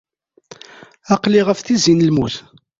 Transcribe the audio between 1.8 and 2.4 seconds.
n lmut.